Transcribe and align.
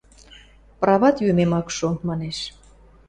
Прават 0.81 1.15
йӱмем 1.25 1.51
ак 1.59 1.67
шо...– 1.77 1.89
манеш. 2.07 2.37